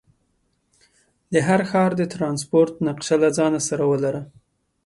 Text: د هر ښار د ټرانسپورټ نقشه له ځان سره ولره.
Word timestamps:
د 1.33 1.33
هر 1.47 1.61
ښار 1.69 1.91
د 1.97 2.01
ټرانسپورټ 2.13 2.73
نقشه 2.87 3.15
له 3.23 3.29
ځان 3.37 3.53
سره 3.67 3.83
ولره. 3.91 4.21